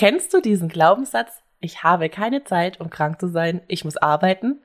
[0.00, 1.42] Kennst du diesen Glaubenssatz?
[1.60, 3.60] Ich habe keine Zeit, um krank zu sein.
[3.68, 4.62] Ich muss arbeiten.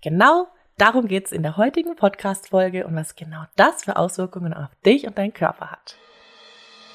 [0.00, 0.46] Genau
[0.78, 5.18] darum geht's in der heutigen Podcast-Folge und was genau das für Auswirkungen auf dich und
[5.18, 5.98] deinen Körper hat.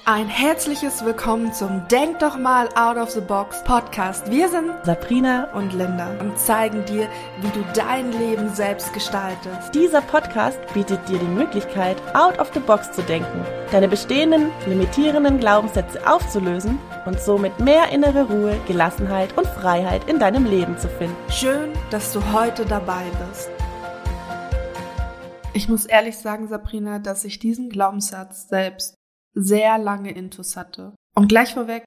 [0.05, 4.31] Ein herzliches Willkommen zum Denk doch mal out of the box Podcast.
[4.31, 7.07] Wir sind Sabrina und Linda und zeigen dir,
[7.41, 9.75] wie du dein Leben selbst gestaltest.
[9.75, 15.39] Dieser Podcast bietet dir die Möglichkeit, out of the box zu denken, deine bestehenden, limitierenden
[15.39, 21.15] Glaubenssätze aufzulösen und somit mehr innere Ruhe, Gelassenheit und Freiheit in deinem Leben zu finden.
[21.29, 23.49] Schön, dass du heute dabei bist.
[25.53, 28.95] Ich muss ehrlich sagen, Sabrina, dass ich diesen Glaubenssatz selbst
[29.33, 30.95] sehr lange Intus hatte.
[31.15, 31.83] Und gleich vorweg,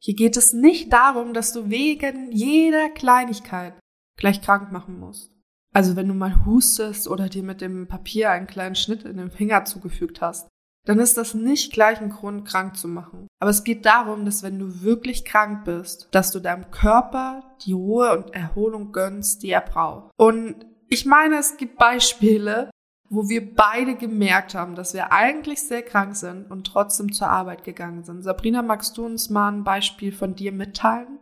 [0.00, 3.74] hier geht es nicht darum, dass du wegen jeder Kleinigkeit
[4.16, 5.32] gleich krank machen musst.
[5.74, 9.30] Also wenn du mal hustest oder dir mit dem Papier einen kleinen Schnitt in den
[9.30, 10.48] Finger zugefügt hast,
[10.88, 13.28] dann ist das nicht gleich ein Grund, krank zu machen.
[13.40, 17.74] Aber es geht darum, dass wenn du wirklich krank bist, dass du deinem Körper die
[17.74, 20.10] Ruhe und Erholung gönnst, die er braucht.
[20.16, 22.70] Und ich meine, es gibt Beispiele,
[23.10, 27.64] wo wir beide gemerkt haben, dass wir eigentlich sehr krank sind und trotzdem zur Arbeit
[27.64, 28.22] gegangen sind.
[28.22, 31.18] Sabrina, magst du uns mal ein Beispiel von dir mitteilen?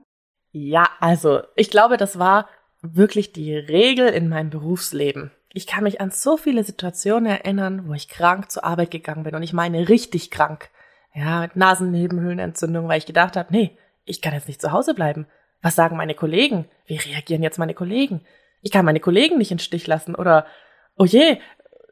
[0.52, 2.48] Ja, also ich glaube, das war
[2.82, 5.32] wirklich die Regel in meinem Berufsleben.
[5.56, 9.34] Ich kann mich an so viele Situationen erinnern, wo ich krank zur Arbeit gegangen bin
[9.34, 10.68] und ich meine richtig krank.
[11.14, 15.26] Ja, mit Nasennebenhöhlenentzündung, weil ich gedacht habe, nee, ich kann jetzt nicht zu Hause bleiben.
[15.62, 16.66] Was sagen meine Kollegen?
[16.84, 18.20] Wie reagieren jetzt meine Kollegen?
[18.60, 20.44] Ich kann meine Kollegen nicht in Stich lassen oder
[20.98, 21.38] oh je,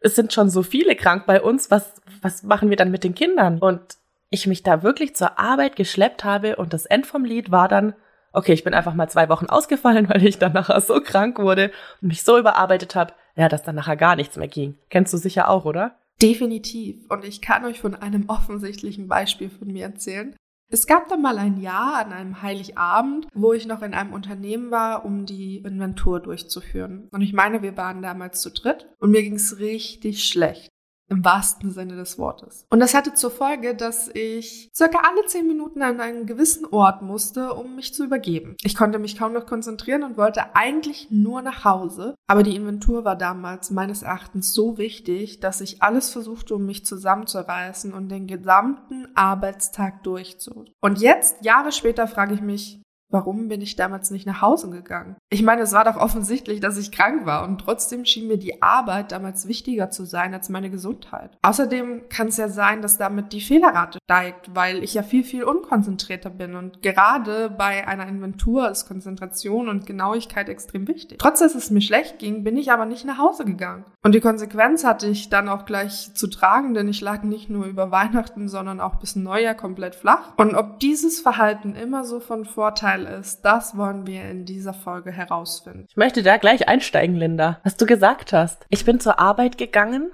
[0.02, 3.14] es sind schon so viele krank bei uns, was, was machen wir dann mit den
[3.14, 3.60] Kindern?
[3.60, 3.96] Und
[4.28, 7.94] ich mich da wirklich zur Arbeit geschleppt habe und das End vom Lied war dann,
[8.34, 11.72] okay, ich bin einfach mal zwei Wochen ausgefallen, weil ich dann nachher so krank wurde
[12.02, 14.76] und mich so überarbeitet habe, ja, dass dann nachher gar nichts mehr ging.
[14.90, 15.98] Kennst du sicher auch, oder?
[16.22, 17.04] Definitiv.
[17.08, 20.36] Und ich kann euch von einem offensichtlichen Beispiel von mir erzählen.
[20.70, 24.70] Es gab da mal ein Jahr an einem Heiligabend, wo ich noch in einem Unternehmen
[24.70, 27.08] war, um die Inventur durchzuführen.
[27.12, 30.70] Und ich meine, wir waren damals zu dritt und mir ging es richtig schlecht.
[31.08, 32.66] Im wahrsten Sinne des Wortes.
[32.70, 37.02] Und das hatte zur Folge, dass ich circa alle zehn Minuten an einen gewissen Ort
[37.02, 38.56] musste, um mich zu übergeben.
[38.62, 42.14] Ich konnte mich kaum noch konzentrieren und wollte eigentlich nur nach Hause.
[42.26, 46.86] Aber die Inventur war damals meines Erachtens so wichtig, dass ich alles versuchte, um mich
[46.86, 50.68] zusammenzureißen und den gesamten Arbeitstag durchzog.
[50.80, 55.16] Und jetzt, Jahre später, frage ich mich, Warum bin ich damals nicht nach Hause gegangen?
[55.30, 58.60] Ich meine, es war doch offensichtlich, dass ich krank war und trotzdem schien mir die
[58.60, 61.36] Arbeit damals wichtiger zu sein als meine Gesundheit.
[61.42, 65.44] Außerdem kann es ja sein, dass damit die Fehlerrate steigt, weil ich ja viel, viel
[65.44, 71.18] unkonzentrierter bin und gerade bei einer Inventur ist Konzentration und Genauigkeit extrem wichtig.
[71.18, 73.84] Trotz dass es mir schlecht ging, bin ich aber nicht nach Hause gegangen.
[74.02, 77.66] Und die Konsequenz hatte ich dann auch gleich zu tragen, denn ich lag nicht nur
[77.66, 80.32] über Weihnachten, sondern auch bis Neujahr komplett flach.
[80.36, 85.12] Und ob dieses Verhalten immer so von Vorteil ist, das wollen wir in dieser Folge
[85.12, 85.86] herausfinden.
[85.88, 87.60] Ich möchte da gleich einsteigen, Linda.
[87.64, 88.66] Was du gesagt hast.
[88.68, 90.10] Ich bin zur Arbeit gegangen,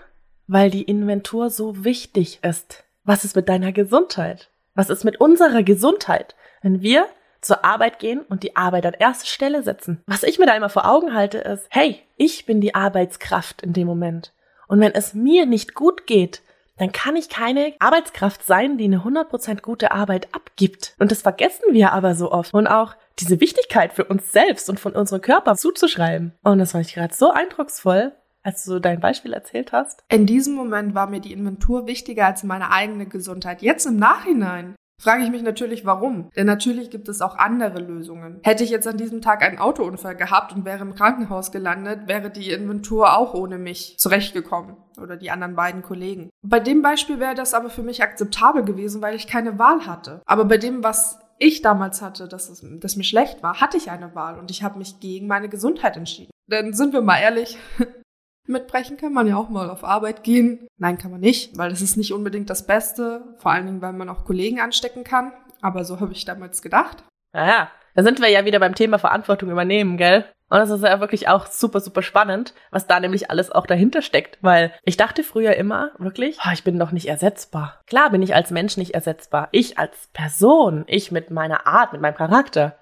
[0.47, 2.85] weil die Inventur so wichtig ist.
[3.05, 4.51] Was ist mit deiner Gesundheit?
[4.75, 6.35] Was ist mit unserer Gesundheit?
[6.63, 7.07] Wenn wir
[7.41, 10.03] zur Arbeit gehen und die Arbeit an erste Stelle setzen.
[10.07, 13.73] Was ich mir da immer vor Augen halte, ist, hey, ich bin die Arbeitskraft in
[13.73, 14.33] dem Moment.
[14.69, 16.43] Und wenn es mir nicht gut geht,
[16.81, 20.95] dann kann ich keine Arbeitskraft sein, die eine 100% gute Arbeit abgibt.
[20.99, 22.55] Und das vergessen wir aber so oft.
[22.55, 26.33] Und auch diese Wichtigkeit für uns selbst und von unserem Körper zuzuschreiben.
[26.43, 30.03] Und das fand ich gerade so eindrucksvoll, als du dein Beispiel erzählt hast.
[30.09, 33.61] In diesem Moment war mir die Inventur wichtiger als meine eigene Gesundheit.
[33.61, 36.31] Jetzt im Nachhinein frage ich mich natürlich, warum.
[36.37, 38.41] Denn natürlich gibt es auch andere Lösungen.
[38.43, 42.31] Hätte ich jetzt an diesem Tag einen Autounfall gehabt und wäre im Krankenhaus gelandet, wäre
[42.31, 46.31] die Inventur auch ohne mich zurechtgekommen oder die anderen beiden Kollegen.
[46.43, 50.21] Bei dem Beispiel wäre das aber für mich akzeptabel gewesen, weil ich keine Wahl hatte.
[50.27, 53.91] Aber bei dem, was ich damals hatte, dass, es, dass mir schlecht war, hatte ich
[53.91, 56.31] eine Wahl und ich habe mich gegen meine Gesundheit entschieden.
[56.47, 57.59] Denn sind wir mal ehrlich,
[58.47, 60.67] Mitbrechen kann man ja auch mal auf Arbeit gehen.
[60.77, 63.35] Nein, kann man nicht, weil das ist nicht unbedingt das Beste.
[63.39, 65.33] Vor allen Dingen, weil man auch Kollegen anstecken kann.
[65.61, 67.05] Aber so habe ich damals gedacht.
[67.33, 70.25] Naja, da sind wir ja wieder beim Thema Verantwortung übernehmen, gell?
[70.49, 74.03] Und das ist ja wirklich auch super, super spannend, was da nämlich alles auch dahinter
[74.03, 74.39] steckt.
[74.43, 77.81] Weil ich dachte früher immer, wirklich, oh, ich bin doch nicht ersetzbar.
[77.87, 79.49] Klar bin ich als Mensch nicht ersetzbar.
[79.53, 82.77] Ich als Person, ich mit meiner Art, mit meinem Charakter.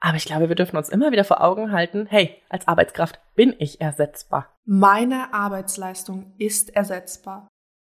[0.00, 3.54] Aber ich glaube, wir dürfen uns immer wieder vor Augen halten, hey, als Arbeitskraft bin
[3.58, 4.54] ich ersetzbar.
[4.64, 7.48] Meine Arbeitsleistung ist ersetzbar.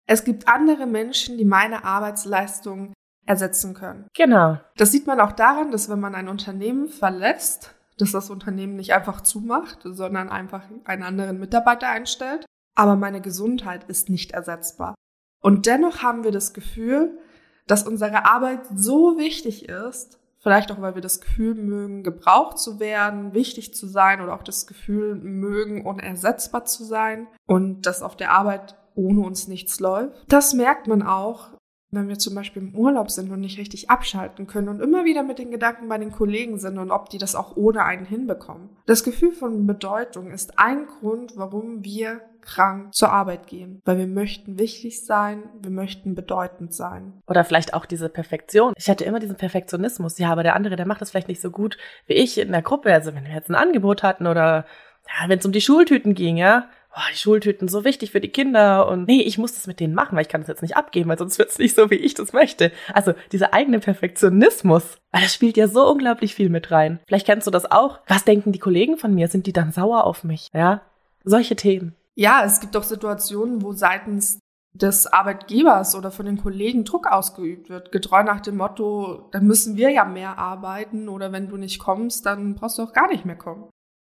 [0.07, 2.93] Es gibt andere Menschen, die meine Arbeitsleistung
[3.25, 4.07] ersetzen können.
[4.15, 4.57] Genau.
[4.77, 8.93] Das sieht man auch daran, dass wenn man ein Unternehmen verlässt, dass das Unternehmen nicht
[8.93, 12.45] einfach zumacht, sondern einfach einen anderen Mitarbeiter einstellt.
[12.75, 14.95] Aber meine Gesundheit ist nicht ersetzbar.
[15.41, 17.19] Und dennoch haben wir das Gefühl,
[17.67, 22.79] dass unsere Arbeit so wichtig ist, Vielleicht auch, weil wir das Gefühl mögen, gebraucht zu
[22.79, 28.15] werden, wichtig zu sein oder auch das Gefühl mögen, unersetzbar zu sein und dass auf
[28.15, 30.13] der Arbeit ohne uns nichts läuft.
[30.27, 31.49] Das merkt man auch,
[31.91, 35.23] wenn wir zum Beispiel im Urlaub sind und nicht richtig abschalten können und immer wieder
[35.23, 38.69] mit den Gedanken bei den Kollegen sind und ob die das auch ohne einen hinbekommen.
[38.85, 44.07] Das Gefühl von Bedeutung ist ein Grund, warum wir krank zur Arbeit gehen, weil wir
[44.07, 47.21] möchten wichtig sein, wir möchten bedeutend sein.
[47.27, 48.73] Oder vielleicht auch diese Perfektion.
[48.77, 50.17] Ich hatte immer diesen Perfektionismus.
[50.17, 51.77] Ja, aber der andere, der macht das vielleicht nicht so gut
[52.07, 52.93] wie ich in der Gruppe.
[52.93, 54.65] Also wenn wir jetzt ein Angebot hatten oder
[55.07, 58.29] ja, wenn es um die Schultüten ging, ja, oh, die Schultüten so wichtig für die
[58.29, 60.75] Kinder und nee, ich muss das mit denen machen, weil ich kann das jetzt nicht
[60.75, 62.71] abgeben, weil sonst wird's nicht so, wie ich das möchte.
[62.93, 66.99] Also dieser eigene Perfektionismus, das spielt ja so unglaublich viel mit rein.
[67.07, 67.99] Vielleicht kennst du das auch.
[68.07, 69.27] Was denken die Kollegen von mir?
[69.27, 70.49] Sind die dann sauer auf mich?
[70.53, 70.81] Ja,
[71.23, 71.95] solche Themen.
[72.15, 74.39] Ja, es gibt auch Situationen, wo seitens
[74.73, 79.77] des Arbeitgebers oder von den Kollegen Druck ausgeübt wird, getreu nach dem Motto, dann müssen
[79.77, 83.25] wir ja mehr arbeiten oder wenn du nicht kommst, dann brauchst du auch gar nicht
[83.25, 83.69] mehr kommen.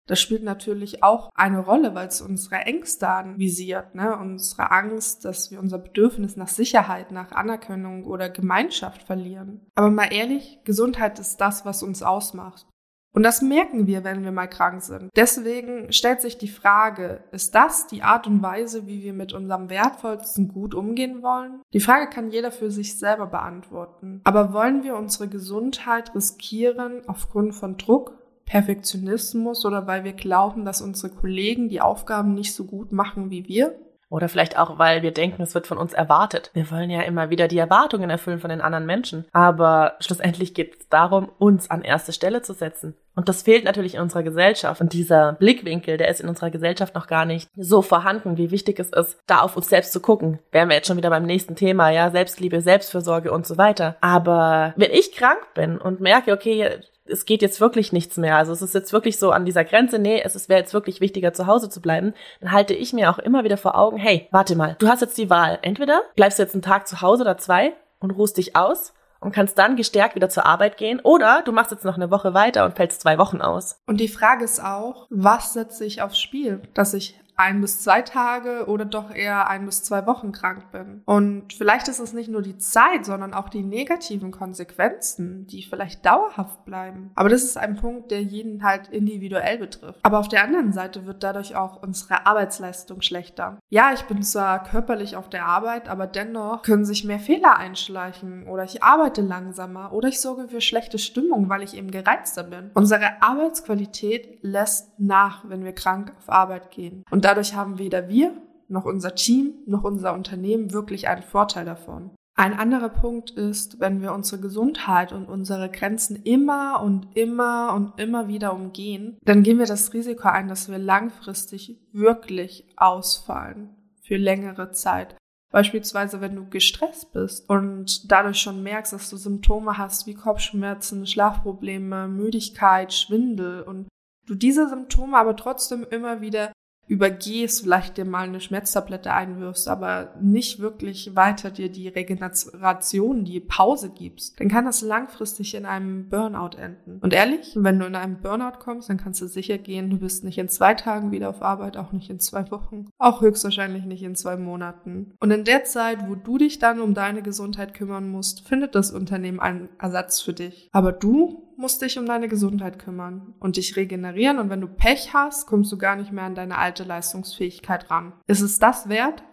[0.10, 4.18] Das spielt natürlich auch eine Rolle, weil es unsere Ängste anvisiert, ne?
[4.18, 9.62] unsere Angst, dass wir unser Bedürfnis nach Sicherheit, nach Anerkennung oder Gemeinschaft verlieren.
[9.76, 12.66] Aber mal ehrlich, Gesundheit ist das, was uns ausmacht.
[13.12, 15.10] Und das merken wir, wenn wir mal krank sind.
[15.16, 19.70] Deswegen stellt sich die Frage, ist das die Art und Weise, wie wir mit unserem
[19.70, 21.62] wertvollsten Gut umgehen wollen?
[21.74, 24.22] Die Frage kann jeder für sich selber beantworten.
[24.26, 28.19] Aber wollen wir unsere Gesundheit riskieren aufgrund von Druck,
[28.50, 33.48] Perfektionismus oder weil wir glauben, dass unsere Kollegen die Aufgaben nicht so gut machen wie
[33.48, 33.76] wir?
[34.10, 36.50] Oder vielleicht auch, weil wir denken, es wird von uns erwartet.
[36.54, 39.26] Wir wollen ja immer wieder die Erwartungen erfüllen von den anderen Menschen.
[39.32, 42.96] Aber schlussendlich geht es darum, uns an erste Stelle zu setzen.
[43.16, 44.82] Und das fehlt natürlich in unserer Gesellschaft.
[44.82, 48.80] Und dieser Blickwinkel, der ist in unserer Gesellschaft noch gar nicht so vorhanden, wie wichtig
[48.80, 50.40] es ist, da auf uns selbst zu gucken.
[50.52, 53.96] Wären wir jetzt schon wieder beim nächsten Thema, ja, Selbstliebe, Selbstfürsorge und so weiter.
[54.02, 56.80] Aber wenn ich krank bin und merke, okay,
[57.10, 58.38] es geht jetzt wirklich nichts mehr.
[58.38, 61.34] Also es ist jetzt wirklich so an dieser Grenze, nee, es wäre jetzt wirklich wichtiger,
[61.34, 64.56] zu Hause zu bleiben, dann halte ich mir auch immer wieder vor Augen, hey, warte
[64.56, 65.60] mal, du hast jetzt die Wahl.
[65.62, 69.34] Entweder bleibst du jetzt einen Tag zu Hause oder zwei und ruhst dich aus und
[69.34, 72.66] kannst dann gestärkt wieder zur Arbeit gehen oder du machst jetzt noch eine Woche weiter
[72.66, 73.80] und fällst zwei Wochen aus.
[73.86, 76.62] Und die Frage ist auch, was setze ich aufs Spiel?
[76.74, 81.02] Dass ich ein bis zwei Tage oder doch eher ein bis zwei Wochen krank bin.
[81.06, 86.06] Und vielleicht ist es nicht nur die Zeit, sondern auch die negativen Konsequenzen, die vielleicht
[86.06, 87.12] dauerhaft bleiben.
[87.16, 90.00] Aber das ist ein Punkt, der jeden halt individuell betrifft.
[90.04, 93.58] Aber auf der anderen Seite wird dadurch auch unsere Arbeitsleistung schlechter.
[93.70, 98.48] Ja, ich bin zwar körperlich auf der Arbeit, aber dennoch können sich mehr Fehler einschleichen
[98.48, 102.72] oder ich arbeite langsamer oder ich sorge für schlechte Stimmung, weil ich eben gereizter bin.
[102.74, 107.06] Unsere Arbeitsqualität lässt nach, wenn wir krank auf Arbeit gehen.
[107.10, 108.34] Und dadurch haben weder wir
[108.68, 112.10] noch unser Team noch unser Unternehmen wirklich einen Vorteil davon.
[112.36, 118.00] Ein anderer Punkt ist, wenn wir unsere Gesundheit und unsere Grenzen immer und immer und
[118.00, 124.18] immer wieder umgehen, dann gehen wir das Risiko ein, dass wir langfristig wirklich ausfallen für
[124.18, 125.16] längere Zeit.
[125.52, 131.06] Beispielsweise, wenn du gestresst bist und dadurch schon merkst, dass du Symptome hast wie Kopfschmerzen,
[131.06, 133.88] Schlafprobleme, Müdigkeit, Schwindel und
[134.26, 136.52] du diese Symptome aber trotzdem immer wieder
[136.90, 143.40] übergehst, vielleicht dir mal eine Schmerztablette einwirfst, aber nicht wirklich weiter dir die Regeneration, die
[143.40, 146.98] Pause gibst, dann kann das langfristig in einem Burnout enden.
[147.02, 150.24] Und ehrlich, wenn du in einem Burnout kommst, dann kannst du sicher gehen, du bist
[150.24, 154.02] nicht in zwei Tagen wieder auf Arbeit, auch nicht in zwei Wochen, auch höchstwahrscheinlich nicht
[154.02, 155.14] in zwei Monaten.
[155.20, 158.92] Und in der Zeit, wo du dich dann um deine Gesundheit kümmern musst, findet das
[158.92, 160.70] Unternehmen einen Ersatz für dich.
[160.72, 165.14] Aber du musst dich um deine Gesundheit kümmern und dich regenerieren und wenn du Pech
[165.14, 168.14] hast, kommst du gar nicht mehr an deine alte Leistungsfähigkeit ran.
[168.28, 169.24] Ist es das wert?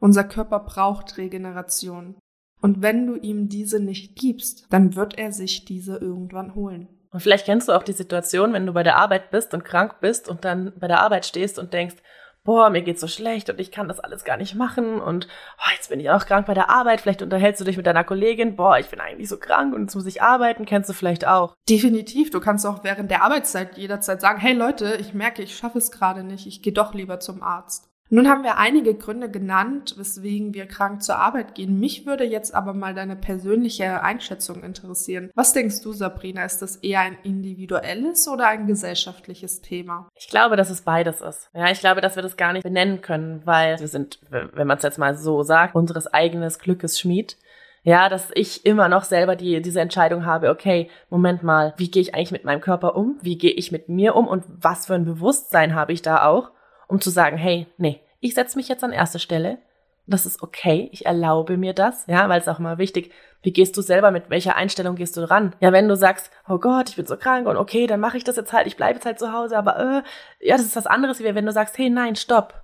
[0.00, 2.16] Unser Körper braucht Regeneration.
[2.60, 6.88] Und wenn du ihm diese nicht gibst, dann wird er sich diese irgendwann holen.
[7.10, 9.96] Und vielleicht kennst du auch die Situation, wenn du bei der Arbeit bist und krank
[10.00, 11.96] bist und dann bei der Arbeit stehst und denkst,
[12.44, 15.28] boah, mir geht's so schlecht und ich kann das alles gar nicht machen und
[15.58, 18.04] oh, jetzt bin ich auch krank bei der Arbeit, vielleicht unterhältst du dich mit deiner
[18.04, 21.26] Kollegin, boah, ich bin eigentlich so krank und jetzt muss ich arbeiten, kennst du vielleicht
[21.26, 21.54] auch.
[21.68, 25.78] Definitiv, du kannst auch während der Arbeitszeit jederzeit sagen, hey Leute, ich merke, ich schaffe
[25.78, 27.89] es gerade nicht, ich gehe doch lieber zum Arzt.
[28.12, 31.78] Nun haben wir einige Gründe genannt, weswegen wir krank zur Arbeit gehen.
[31.78, 35.30] Mich würde jetzt aber mal deine persönliche Einschätzung interessieren.
[35.36, 36.44] Was denkst du, Sabrina?
[36.44, 40.08] Ist das eher ein individuelles oder ein gesellschaftliches Thema?
[40.16, 41.50] Ich glaube, dass es beides ist.
[41.54, 44.78] Ja, ich glaube, dass wir das gar nicht benennen können, weil wir sind, wenn man
[44.78, 47.36] es jetzt mal so sagt, unseres eigenes Glückes Schmied.
[47.84, 52.02] Ja, dass ich immer noch selber die, diese Entscheidung habe, okay, Moment mal, wie gehe
[52.02, 53.18] ich eigentlich mit meinem Körper um?
[53.22, 54.26] Wie gehe ich mit mir um?
[54.26, 56.50] Und was für ein Bewusstsein habe ich da auch?
[56.90, 59.58] Um zu sagen, hey, nee, ich setze mich jetzt an erste Stelle.
[60.06, 60.88] Das ist okay.
[60.92, 64.28] Ich erlaube mir das, ja, weil es auch immer wichtig, wie gehst du selber mit
[64.28, 65.54] welcher Einstellung gehst du ran?
[65.60, 68.24] Ja, wenn du sagst, oh Gott, ich bin so krank und okay, dann mache ich
[68.24, 70.86] das jetzt halt, ich bleibe jetzt halt zu Hause, aber äh, ja, das ist was
[70.86, 72.62] anderes, wie wenn du sagst, hey, nein, stopp.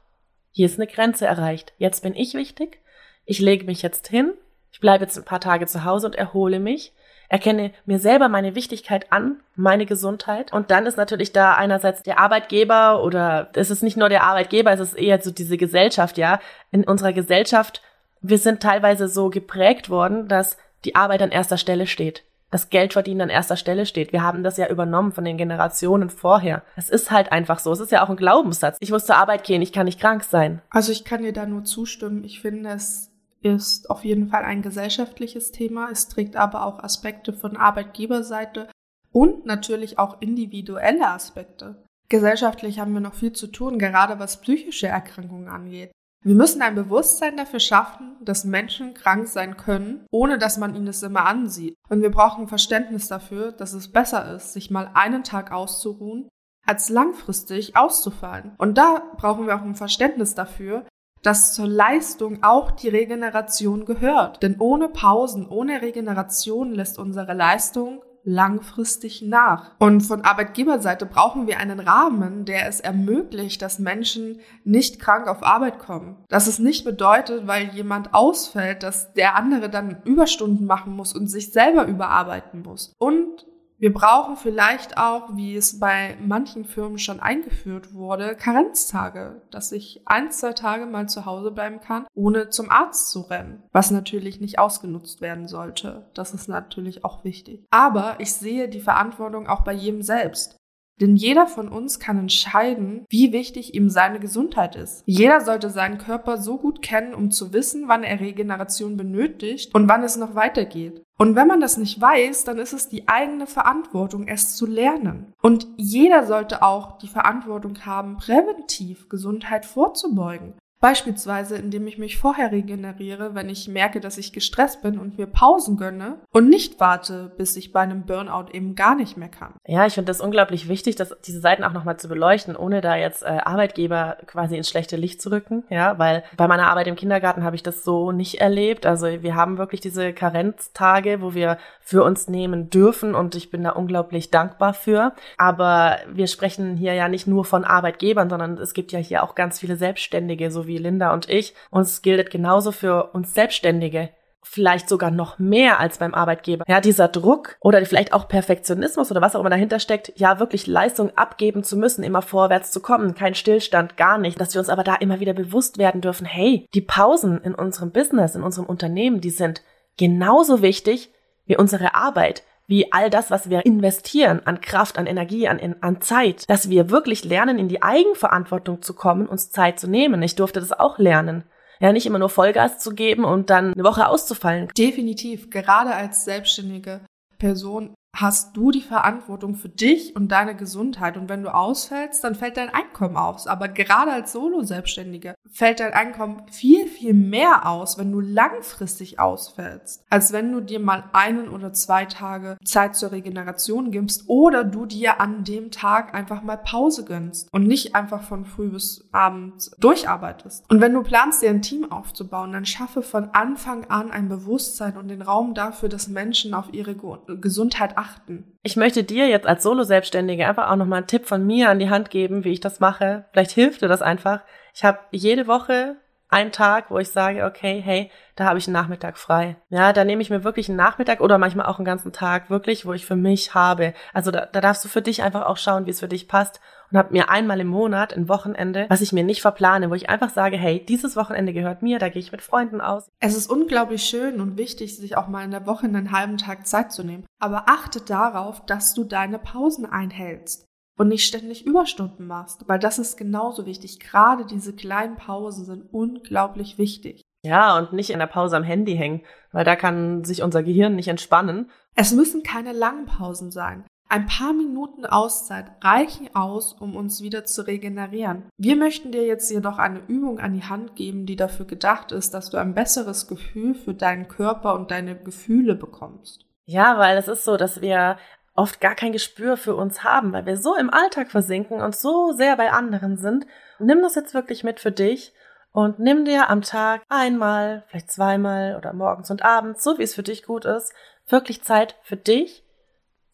[0.50, 1.72] Hier ist eine Grenze erreicht.
[1.78, 2.80] Jetzt bin ich wichtig.
[3.26, 4.32] Ich lege mich jetzt hin.
[4.72, 6.92] Ich bleibe jetzt ein paar Tage zu Hause und erhole mich
[7.28, 10.52] erkenne mir selber meine Wichtigkeit an, meine Gesundheit.
[10.52, 14.72] Und dann ist natürlich da einerseits der Arbeitgeber oder es ist nicht nur der Arbeitgeber,
[14.72, 16.40] es ist eher so diese Gesellschaft, ja.
[16.70, 17.82] In unserer Gesellschaft,
[18.20, 22.24] wir sind teilweise so geprägt worden, dass die Arbeit an erster Stelle steht.
[22.50, 24.12] Das Geldverdienen an erster Stelle steht.
[24.12, 26.62] Wir haben das ja übernommen von den Generationen vorher.
[26.76, 27.72] Es ist halt einfach so.
[27.72, 28.76] Es ist ja auch ein Glaubenssatz.
[28.80, 30.62] Ich muss zur Arbeit gehen, ich kann nicht krank sein.
[30.70, 32.22] Also ich kann dir da nur zustimmen.
[32.22, 33.10] Ich finde es
[33.42, 35.90] ist auf jeden Fall ein gesellschaftliches Thema.
[35.90, 38.68] Es trägt aber auch Aspekte von Arbeitgeberseite
[39.12, 41.82] und natürlich auch individuelle Aspekte.
[42.08, 45.90] Gesellschaftlich haben wir noch viel zu tun, gerade was psychische Erkrankungen angeht.
[46.24, 50.88] Wir müssen ein Bewusstsein dafür schaffen, dass Menschen krank sein können, ohne dass man ihnen
[50.88, 51.76] es immer ansieht.
[51.88, 56.28] Und wir brauchen Verständnis dafür, dass es besser ist, sich mal einen Tag auszuruhen,
[56.66, 58.52] als langfristig auszufallen.
[58.58, 60.84] Und da brauchen wir auch ein Verständnis dafür,
[61.26, 64.44] dass zur Leistung auch die Regeneration gehört.
[64.44, 69.72] Denn ohne Pausen, ohne Regeneration lässt unsere Leistung langfristig nach.
[69.80, 75.42] Und von Arbeitgeberseite brauchen wir einen Rahmen, der es ermöglicht, dass Menschen nicht krank auf
[75.44, 76.16] Arbeit kommen.
[76.28, 81.26] Dass es nicht bedeutet, weil jemand ausfällt, dass der andere dann Überstunden machen muss und
[81.26, 82.92] sich selber überarbeiten muss.
[82.98, 83.46] Und
[83.78, 90.02] wir brauchen vielleicht auch, wie es bei manchen Firmen schon eingeführt wurde, Karenztage, dass ich
[90.06, 94.40] ein, zwei Tage mal zu Hause bleiben kann, ohne zum Arzt zu rennen, was natürlich
[94.40, 96.10] nicht ausgenutzt werden sollte.
[96.14, 97.66] Das ist natürlich auch wichtig.
[97.70, 100.55] Aber ich sehe die Verantwortung auch bei jedem selbst.
[101.00, 105.02] Denn jeder von uns kann entscheiden, wie wichtig ihm seine Gesundheit ist.
[105.06, 109.88] Jeder sollte seinen Körper so gut kennen, um zu wissen, wann er Regeneration benötigt und
[109.88, 111.02] wann es noch weitergeht.
[111.18, 115.32] Und wenn man das nicht weiß, dann ist es die eigene Verantwortung, es zu lernen.
[115.42, 120.54] Und jeder sollte auch die Verantwortung haben, präventiv Gesundheit vorzubeugen.
[120.80, 125.26] Beispielsweise, indem ich mich vorher regeneriere, wenn ich merke, dass ich gestresst bin und mir
[125.26, 129.54] Pausen gönne und nicht warte, bis ich bei einem Burnout eben gar nicht mehr kann.
[129.66, 132.94] Ja, ich finde das unglaublich wichtig, dass diese Seiten auch nochmal zu beleuchten, ohne da
[132.96, 135.64] jetzt äh, Arbeitgeber quasi ins schlechte Licht zu rücken.
[135.70, 138.84] Ja, weil bei meiner Arbeit im Kindergarten habe ich das so nicht erlebt.
[138.84, 143.62] Also wir haben wirklich diese Karenztage, wo wir für uns nehmen dürfen und ich bin
[143.62, 145.12] da unglaublich dankbar für.
[145.38, 149.34] Aber wir sprechen hier ja nicht nur von Arbeitgebern, sondern es gibt ja hier auch
[149.34, 151.54] ganz viele Selbstständige, so wie Linda und ich.
[151.70, 154.10] Und es gilt genauso für uns Selbstständige.
[154.42, 156.64] Vielleicht sogar noch mehr als beim Arbeitgeber.
[156.68, 160.68] Ja, dieser Druck oder vielleicht auch Perfektionismus oder was auch immer dahinter steckt, ja, wirklich
[160.68, 164.40] Leistung abgeben zu müssen, immer vorwärts zu kommen, kein Stillstand, gar nicht.
[164.40, 167.90] Dass wir uns aber da immer wieder bewusst werden dürfen, hey, die Pausen in unserem
[167.90, 169.62] Business, in unserem Unternehmen, die sind
[169.96, 171.10] genauso wichtig
[171.46, 176.00] wie unsere Arbeit wie all das, was wir investieren an Kraft, an Energie, an, an
[176.00, 180.22] Zeit, dass wir wirklich lernen, in die Eigenverantwortung zu kommen, uns Zeit zu nehmen.
[180.22, 181.44] Ich durfte das auch lernen.
[181.78, 184.68] Ja, nicht immer nur Vollgas zu geben und dann eine Woche auszufallen.
[184.76, 185.50] Definitiv.
[185.50, 187.02] Gerade als selbstständige
[187.38, 191.16] Person hast du die Verantwortung für dich und deine Gesundheit.
[191.16, 193.46] Und wenn du ausfällst, dann fällt dein Einkommen aus.
[193.46, 200.02] Aber gerade als Solo-Selbstständige fällt dein Einkommen viel, viel mehr aus, wenn du langfristig ausfällst,
[200.08, 204.86] als wenn du dir mal einen oder zwei Tage Zeit zur Regeneration gibst oder du
[204.86, 209.70] dir an dem Tag einfach mal Pause gönnst und nicht einfach von früh bis abends
[209.78, 210.64] durcharbeitest.
[210.70, 214.96] Und wenn du planst, dir ein Team aufzubauen, dann schaffe von Anfang an ein Bewusstsein
[214.96, 216.96] und den Raum dafür, dass Menschen auf ihre
[217.40, 218.58] Gesundheit achten achten.
[218.62, 221.90] Ich möchte dir jetzt als Solo-Selbstständige einfach auch nochmal einen Tipp von mir an die
[221.90, 223.24] Hand geben, wie ich das mache.
[223.32, 224.40] Vielleicht hilft dir das einfach.
[224.74, 225.96] Ich habe jede Woche
[226.28, 229.56] einen Tag, wo ich sage, okay, hey, da habe ich einen Nachmittag frei.
[229.70, 232.84] Ja, da nehme ich mir wirklich einen Nachmittag oder manchmal auch einen ganzen Tag wirklich,
[232.84, 233.94] wo ich für mich habe.
[234.12, 236.60] Also da, da darfst du für dich einfach auch schauen, wie es für dich passt
[236.90, 240.08] und habe mir einmal im Monat ein Wochenende, was ich mir nicht verplane, wo ich
[240.08, 243.08] einfach sage, hey, dieses Wochenende gehört mir, da gehe ich mit Freunden aus.
[243.20, 246.66] Es ist unglaublich schön und wichtig, sich auch mal in der Woche einen halben Tag
[246.66, 247.26] Zeit zu nehmen.
[247.38, 250.66] Aber achte darauf, dass du deine Pausen einhältst
[250.98, 254.00] und nicht ständig Überstunden machst, weil das ist genauso wichtig.
[254.00, 257.22] Gerade diese kleinen Pausen sind unglaublich wichtig.
[257.44, 260.96] Ja, und nicht in der Pause am Handy hängen, weil da kann sich unser Gehirn
[260.96, 261.70] nicht entspannen.
[261.94, 263.84] Es müssen keine langen Pausen sein.
[264.08, 268.44] Ein paar Minuten Auszeit reichen aus, um uns wieder zu regenerieren.
[268.56, 272.32] Wir möchten dir jetzt jedoch eine Übung an die Hand geben, die dafür gedacht ist,
[272.32, 276.46] dass du ein besseres Gefühl für deinen Körper und deine Gefühle bekommst.
[276.66, 278.16] Ja, weil es ist so, dass wir
[278.54, 282.32] oft gar kein Gespür für uns haben, weil wir so im Alltag versinken und so
[282.32, 283.46] sehr bei anderen sind.
[283.78, 285.34] Nimm das jetzt wirklich mit für dich
[285.76, 290.14] Und nimm dir am Tag einmal, vielleicht zweimal oder morgens und abends, so wie es
[290.14, 290.94] für dich gut ist,
[291.28, 292.64] wirklich Zeit für dich.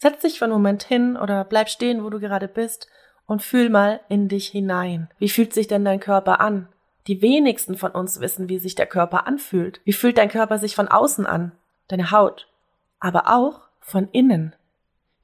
[0.03, 2.89] Setz dich für einen Moment hin oder bleib stehen, wo du gerade bist
[3.27, 5.09] und fühl mal in dich hinein.
[5.21, 6.67] Wie fühlt sich denn dein Körper an?
[7.07, 9.81] Die wenigsten von uns wissen, wie sich der Körper anfühlt.
[9.85, 11.53] Wie fühlt dein Körper sich von außen an?
[11.87, 12.49] Deine Haut.
[12.99, 14.57] Aber auch von innen.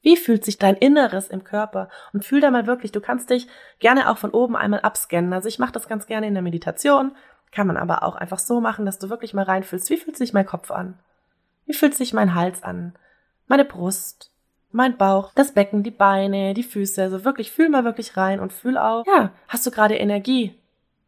[0.02, 1.88] Wie fühlt sich dein Inneres im Körper?
[2.12, 3.49] Und fühl da mal wirklich, du kannst dich
[3.80, 5.32] gerne auch von oben einmal abscannen.
[5.32, 7.16] Also ich mache das ganz gerne in der Meditation,
[7.50, 10.32] kann man aber auch einfach so machen, dass du wirklich mal reinfühlst, wie fühlt sich
[10.32, 11.00] mein Kopf an?
[11.66, 12.94] Wie fühlt sich mein Hals an?
[13.49, 14.30] Meine Brust?
[14.70, 18.52] Mein Bauch, das Becken, die Beine, die Füße, also wirklich fühl mal wirklich rein und
[18.52, 20.54] fühl auch, ja, hast du gerade Energie?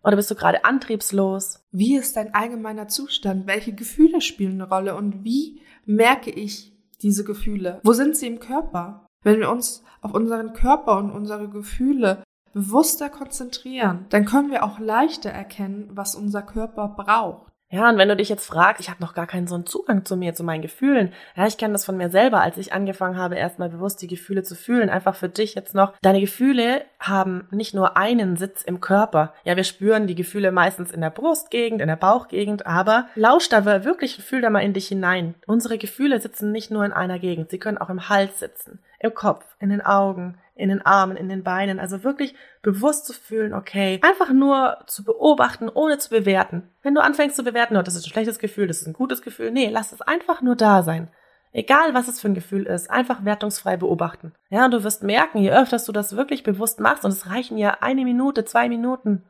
[0.03, 1.63] Oder bist du gerade antriebslos?
[1.73, 3.47] Wie ist dein allgemeiner Zustand?
[3.47, 4.97] Welche Gefühle spielen eine Rolle?
[4.97, 7.81] Und wie merke ich diese Gefühle?
[7.83, 9.07] Wo sind sie im Körper?
[9.23, 12.23] Wenn wir uns auf unseren Körper und unsere Gefühle
[12.55, 17.50] bewusster konzentrieren, dann können wir auch leichter erkennen, was unser Körper braucht.
[17.73, 20.05] Ja, und wenn du dich jetzt fragst, ich habe noch gar keinen so einen Zugang
[20.05, 21.13] zu mir, zu meinen Gefühlen.
[21.37, 24.43] Ja, ich kenne das von mir selber, als ich angefangen habe, erstmal bewusst die Gefühle
[24.43, 24.91] zu fühlen.
[24.91, 25.93] Einfach für dich jetzt noch.
[26.03, 29.35] Deine Gefühle haben nicht nur einen Sitz im Körper.
[29.45, 33.65] Ja, wir spüren die Gefühle meistens in der Brustgegend, in der Bauchgegend, aber lausch da
[33.65, 35.37] wirklich, fühl da mal in dich hinein.
[35.47, 39.15] Unsere Gefühle sitzen nicht nur in einer Gegend, sie können auch im Hals sitzen, im
[39.15, 41.81] Kopf, in den Augen, in den Armen, in den Beinen.
[41.81, 46.71] Also wirklich bewusst zu fühlen, okay, einfach nur zu beobachten, ohne zu bewerten.
[46.83, 49.23] Wenn du anfängst zu bewerten, oh, das ist ein schlechtes Gefühl, das ist ein gutes
[49.23, 51.11] Gefühl, nee, lass es einfach nur da sein.
[51.53, 54.33] Egal, was es für ein Gefühl ist, einfach wertungsfrei beobachten.
[54.51, 57.59] Ja, und du wirst merken, je öfter du das wirklich bewusst machst, und es reichen
[57.59, 59.25] ja eine Minute, zwei Minuten,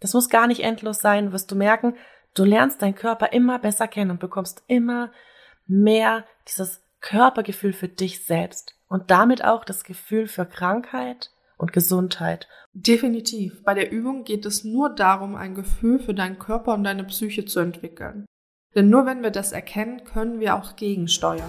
[0.00, 1.96] das muss gar nicht endlos sein, wirst du merken,
[2.34, 5.10] du lernst deinen Körper immer besser kennen und bekommst immer
[5.66, 12.48] mehr dieses Körpergefühl für dich selbst und damit auch das Gefühl für Krankheit und Gesundheit.
[12.72, 13.62] Definitiv.
[13.62, 17.44] Bei der Übung geht es nur darum, ein Gefühl für deinen Körper und deine Psyche
[17.44, 18.26] zu entwickeln.
[18.74, 21.48] Denn nur wenn wir das erkennen, können wir auch gegensteuern.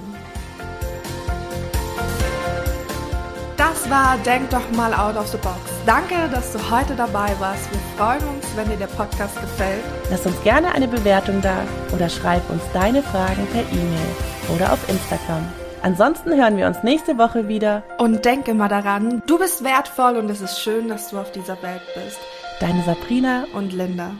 [3.58, 5.58] Das war Denk doch mal out of the box.
[5.88, 7.72] Danke, dass du heute dabei warst.
[7.72, 9.84] Wir freuen uns, wenn dir der Podcast gefällt.
[10.12, 11.58] Lass uns gerne eine Bewertung da
[11.94, 15.48] oder schreib uns deine Fragen per E-Mail oder auf Instagram.
[15.82, 17.84] Ansonsten hören wir uns nächste Woche wieder.
[17.98, 21.62] Und denke mal daran, du bist wertvoll und es ist schön, dass du auf dieser
[21.64, 22.20] Welt bist.
[22.60, 24.12] Deine Sabrina und Linda.